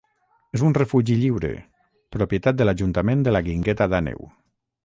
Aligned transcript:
És 0.59 0.63
un 0.69 0.75
refugi 0.77 1.17
lliure, 1.19 1.51
propietat 2.17 2.59
de 2.63 2.69
l'Ajuntament 2.69 3.25
de 3.29 3.35
la 3.39 3.47
Guingueta 3.49 3.93
d'Àneu. 3.95 4.29